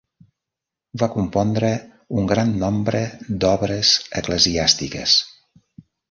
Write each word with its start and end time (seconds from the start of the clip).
Va 1.01 1.07
compondre 1.15 1.67
un 2.21 2.31
gran 2.31 2.53
nombre 2.63 3.01
d'obres 3.43 3.91
eclesiàstiques. 4.23 5.19